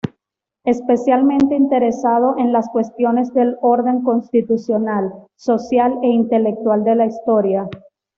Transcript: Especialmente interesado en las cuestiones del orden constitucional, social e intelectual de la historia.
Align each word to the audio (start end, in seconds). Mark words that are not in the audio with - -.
Especialmente 0.63 1.53
interesado 1.55 2.35
en 2.39 2.51
las 2.51 2.67
cuestiones 2.69 3.31
del 3.35 3.55
orden 3.61 4.01
constitucional, 4.01 5.13
social 5.35 5.99
e 6.01 6.07
intelectual 6.07 6.83
de 6.83 6.95
la 6.95 7.05
historia. 7.05 7.69